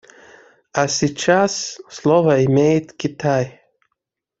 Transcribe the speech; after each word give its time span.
А 0.73 0.87
сейчас 0.87 1.79
слово 1.87 2.43
имеет 2.43 2.91
Китай. 2.93 3.61